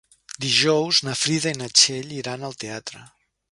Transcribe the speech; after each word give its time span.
Dijous 0.45 1.01
na 1.09 1.13
Frida 1.25 1.53
i 1.53 1.59
na 1.59 1.69
Txell 1.81 2.17
iran 2.23 2.49
al 2.51 2.59
teatre. 2.65 3.07